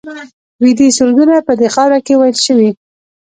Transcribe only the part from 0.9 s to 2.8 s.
سرودونه په دې خاوره کې ویل شوي